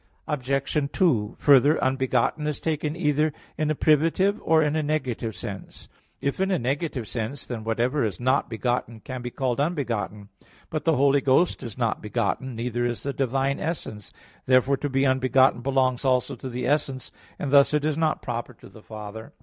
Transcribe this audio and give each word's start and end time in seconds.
Obj. 0.27 0.91
2: 0.93 1.35
Further, 1.37 1.77
Unbegotten 1.79 2.47
is 2.47 2.59
taken 2.59 2.95
either 2.95 3.31
in 3.55 3.69
a 3.69 3.75
privative, 3.75 4.39
or 4.41 4.63
in 4.63 4.75
a 4.75 4.81
negative 4.81 5.35
sense. 5.35 5.89
If 6.21 6.39
in 6.39 6.49
a 6.49 6.57
negative 6.57 7.07
sense, 7.07 7.45
then 7.45 7.63
whatever 7.63 8.03
is 8.03 8.19
not 8.19 8.49
begotten 8.49 9.01
can 9.01 9.21
be 9.21 9.29
called 9.29 9.59
unbegotten. 9.59 10.29
But 10.71 10.85
the 10.85 10.95
Holy 10.95 11.21
Ghost 11.21 11.61
is 11.61 11.77
not 11.77 12.01
begotten; 12.01 12.55
neither 12.55 12.83
is 12.83 13.03
the 13.03 13.13
divine 13.13 13.59
essence. 13.59 14.11
Therefore 14.47 14.77
to 14.77 14.89
be 14.89 15.05
unbegotten 15.05 15.61
belongs 15.61 16.03
also 16.03 16.35
to 16.35 16.49
the 16.49 16.65
essence; 16.65 17.11
thus 17.39 17.71
it 17.71 17.85
is 17.85 17.95
not 17.95 18.23
proper 18.23 18.55
to 18.55 18.69
the 18.69 18.81
Father. 18.81 19.33